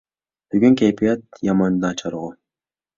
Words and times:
بۈگۈن 0.53 0.79
كەيپىيات 0.81 1.39
يامان 1.51 1.81
ناچارغۇ. 1.87 2.37